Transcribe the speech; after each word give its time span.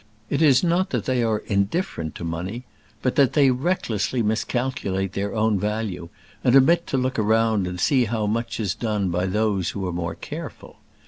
It 0.31 0.41
is 0.41 0.63
not 0.63 0.89
that 0.89 1.05
they 1.05 1.21
are 1.21 1.43
indifferent 1.45 2.15
to 2.15 2.23
money, 2.23 2.63
but 3.03 3.15
that 3.17 3.33
they 3.33 3.51
recklessly 3.51 4.23
miscalculate 4.23 5.13
their 5.13 5.35
own 5.35 5.59
value, 5.59 6.09
and 6.43 6.55
omit 6.55 6.87
to 6.87 6.97
look 6.97 7.19
around 7.19 7.67
and 7.67 7.79
see 7.79 8.05
how 8.05 8.25
much 8.25 8.59
is 8.59 8.73
done 8.73 9.09
by 9.11 9.27
those 9.27 9.69
who 9.69 9.87
are 9.87 9.93
more 9.93 10.15
careful. 10.15 10.77